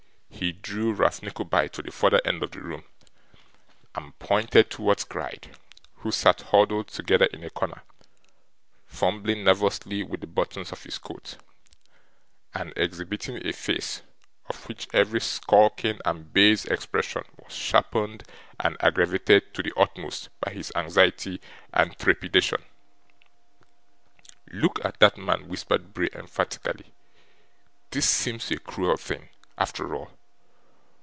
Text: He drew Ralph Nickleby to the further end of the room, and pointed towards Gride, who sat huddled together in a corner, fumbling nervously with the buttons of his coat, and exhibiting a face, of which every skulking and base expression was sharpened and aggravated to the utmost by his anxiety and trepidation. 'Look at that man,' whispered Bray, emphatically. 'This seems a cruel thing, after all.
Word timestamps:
He 0.41 0.53
drew 0.53 0.91
Ralph 0.91 1.21
Nickleby 1.21 1.69
to 1.69 1.83
the 1.83 1.91
further 1.91 2.19
end 2.25 2.41
of 2.41 2.49
the 2.49 2.61
room, 2.61 2.83
and 3.93 4.17
pointed 4.17 4.71
towards 4.71 5.03
Gride, 5.03 5.55
who 5.97 6.09
sat 6.09 6.41
huddled 6.41 6.87
together 6.87 7.25
in 7.25 7.43
a 7.43 7.51
corner, 7.51 7.83
fumbling 8.87 9.43
nervously 9.43 10.01
with 10.01 10.21
the 10.21 10.25
buttons 10.25 10.71
of 10.71 10.81
his 10.81 10.97
coat, 10.97 11.37
and 12.55 12.73
exhibiting 12.75 13.45
a 13.45 13.53
face, 13.53 14.01
of 14.49 14.67
which 14.67 14.87
every 14.93 15.21
skulking 15.21 15.99
and 16.05 16.33
base 16.33 16.65
expression 16.65 17.21
was 17.37 17.53
sharpened 17.53 18.23
and 18.59 18.75
aggravated 18.79 19.53
to 19.53 19.61
the 19.61 19.73
utmost 19.77 20.29
by 20.39 20.53
his 20.53 20.71
anxiety 20.75 21.39
and 21.71 21.99
trepidation. 21.99 22.63
'Look 24.47 24.83
at 24.83 24.99
that 25.01 25.19
man,' 25.19 25.47
whispered 25.47 25.93
Bray, 25.93 26.09
emphatically. 26.15 26.91
'This 27.91 28.09
seems 28.09 28.49
a 28.49 28.57
cruel 28.57 28.97
thing, 28.97 29.29
after 29.55 29.93
all. 29.93 30.09